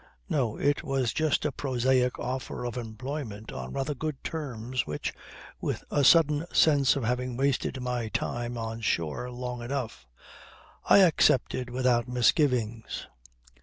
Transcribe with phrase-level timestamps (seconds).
[0.27, 5.13] No, it was just a prosaic offer of employment on rather good terms which,
[5.59, 10.07] with a sudden sense of having wasted my time on shore long enough,
[10.85, 13.05] I accepted without misgivings.